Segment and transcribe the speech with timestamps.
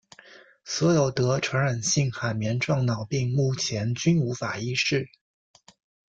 [0.65, 5.11] 所有得传染性海绵状脑病目前均无法医治。